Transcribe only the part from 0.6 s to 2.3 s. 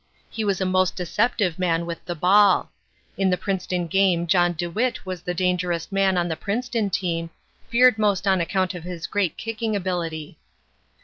most deceptive man with the